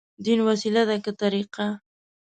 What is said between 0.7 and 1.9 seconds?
ده، که طريقه؟